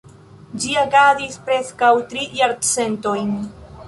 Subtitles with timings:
[0.61, 3.31] Ĝi agadis preskaŭ tri jarcentojn.